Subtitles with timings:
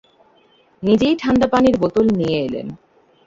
[0.83, 2.67] নিজেই ঠাণ্ডা পানির বোতল নিয়ে এলেন।